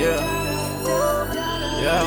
[0.00, 0.16] Yeah.
[1.84, 2.04] Yeah.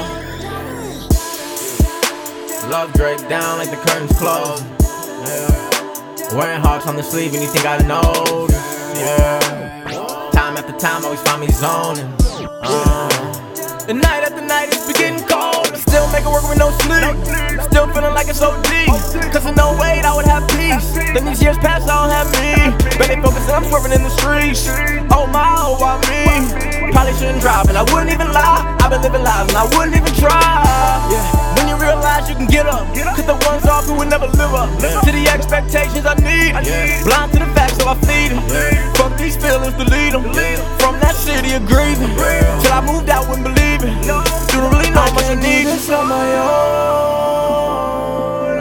[2.72, 4.66] Love draped down like the curtains closed.
[5.30, 6.36] Yeah.
[6.36, 8.48] Wearing hearts on the sleeve and you think I know.
[8.98, 10.32] Yeah.
[10.34, 12.12] Time after time, always find me zoning.
[12.66, 13.86] Uh.
[13.88, 15.68] And night after night, it's been getting cold.
[15.68, 17.14] I'm still making work with no sleep.
[17.70, 18.90] Still feeling like it's OD.
[19.32, 20.94] Cause in no way I would have peace.
[21.14, 22.74] Then these years pass, I don't have me.
[22.98, 24.66] But they focus, I'm swerving in the streets.
[25.14, 26.83] Oh my, oh, why me?
[27.04, 28.64] Probably shouldn't drive, and I wouldn't even lie.
[28.80, 30.40] I've been living lives, and I wouldn't even try.
[31.12, 31.20] Yeah.
[31.60, 34.56] When you realize you can get up, cut the ones off who would never live
[34.56, 36.56] up to the expectations I need.
[37.04, 38.40] Blind to the facts, so I feed them.
[38.96, 40.24] Fuck these feelings, delete them.
[40.80, 42.08] From that city of grieving,
[42.64, 44.00] till I moved out when believing.
[44.08, 44.24] You
[44.64, 45.68] don't really know how much I need.
[45.68, 47.44] this on my own.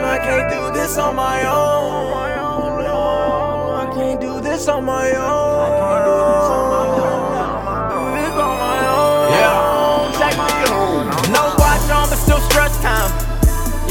[0.03, 2.83] I can't do this on my own.
[2.83, 5.63] No, I can't do this on my own.
[5.63, 6.52] I can't do this on my own.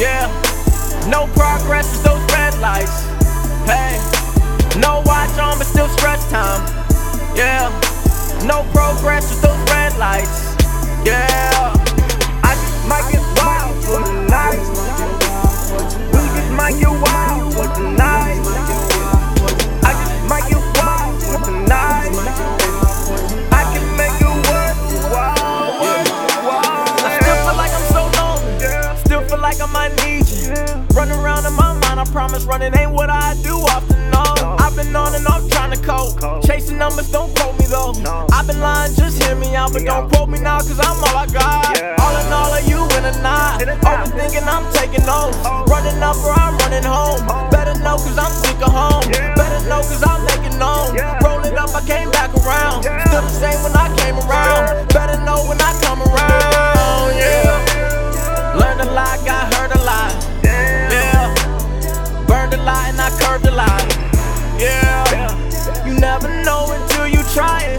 [0.02, 0.26] Yeah.
[1.08, 3.06] No progress, it's those red lights.
[3.70, 4.00] Hey.
[4.80, 6.66] No watch on, but still stress time.
[7.36, 7.70] Yeah.
[8.44, 10.56] No progress, it's those red lights.
[11.06, 11.51] Yeah.
[32.12, 34.10] Promise running ain't what I do often.
[34.10, 34.22] No,
[34.60, 36.20] I've been on and off trying to cope.
[36.44, 37.94] Chasing numbers, don't quote me though.
[38.30, 41.16] I've been lying, just hear me out, but don't quote me now, cause I'm all
[41.16, 41.80] I got.
[42.00, 43.62] All in all, are you in a knot?
[43.62, 45.38] Overthinking, I'm taking notes.
[45.72, 47.26] Running up or I'm running home.
[47.50, 49.08] Better know, cause I'm sick of home.
[49.34, 50.21] Better know, cause I'll
[63.44, 64.60] and I curved a lot.
[64.60, 65.86] Yeah.
[65.86, 67.71] You never know until you try it.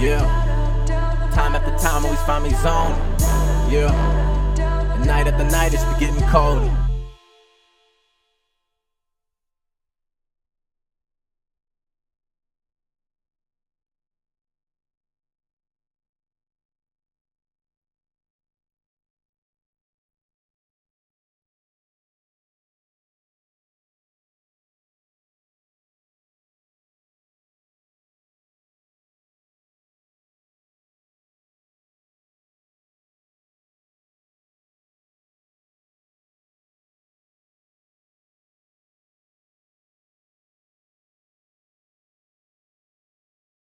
[0.00, 0.20] Yeah.
[1.34, 2.96] Time after time always find me zoning.
[3.70, 3.92] Yeah.
[4.94, 6.89] And night after night it's been getting colder.